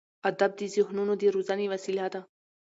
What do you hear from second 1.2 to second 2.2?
د روزنې وسیله